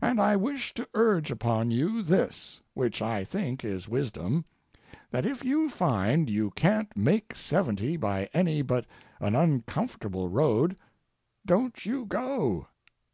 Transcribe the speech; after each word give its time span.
And 0.00 0.18
I 0.22 0.36
wish 0.36 0.72
to 0.72 0.88
urge 0.94 1.30
upon 1.30 1.70
you 1.70 2.00
this—which 2.00 3.02
I 3.02 3.24
think 3.24 3.62
is 3.62 3.90
wisdom—that 3.90 5.26
if 5.26 5.44
you 5.44 5.68
find 5.68 6.30
you 6.30 6.50
can't 6.52 6.96
make 6.96 7.36
seventy 7.36 7.98
by 7.98 8.30
any 8.32 8.62
but 8.62 8.86
an 9.20 9.34
uncomfortable 9.34 10.30
road, 10.30 10.76
don't 11.44 11.84
you 11.84 12.06
go. 12.06 12.68